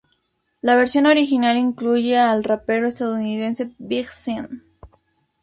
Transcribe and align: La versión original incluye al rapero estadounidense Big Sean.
La 0.61 0.75
versión 0.75 1.05
original 1.05 1.57
incluye 1.59 2.17
al 2.17 2.43
rapero 2.43 2.87
estadounidense 2.87 3.69
Big 3.77 4.07
Sean. 4.07 4.63